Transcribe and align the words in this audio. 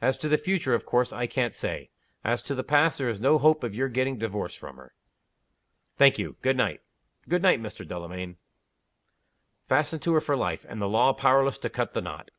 "As 0.00 0.16
to 0.18 0.28
the 0.28 0.38
future, 0.38 0.72
of 0.74 0.86
course 0.86 1.12
I 1.12 1.26
can't 1.26 1.52
say. 1.52 1.90
As 2.22 2.44
to 2.44 2.54
the 2.54 2.62
past, 2.62 2.96
there 2.96 3.08
is 3.08 3.18
no 3.18 3.38
hope 3.38 3.64
of 3.64 3.74
your 3.74 3.88
getting 3.88 4.16
divorced 4.16 4.56
from 4.56 4.76
her." 4.76 4.94
"Thank 5.96 6.16
you. 6.16 6.36
Good 6.42 6.56
night." 6.56 6.80
"Good 7.28 7.42
night, 7.42 7.60
Mr. 7.60 7.84
Delamayn." 7.84 8.36
Fastened 9.68 10.02
to 10.02 10.12
her 10.14 10.20
for 10.20 10.36
life 10.36 10.64
and 10.68 10.80
the 10.80 10.86
law 10.88 11.12
powerless 11.12 11.58
to 11.58 11.70
cut 11.70 11.92
the 11.92 12.00
knot. 12.00 12.30